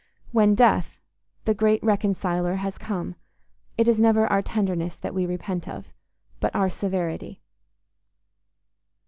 [0.31, 0.99] When death,
[1.45, 3.13] the great Reconciler, has come,
[3.77, 5.91] it is never our tenderness that we repent of,
[6.39, 7.39] but our severity.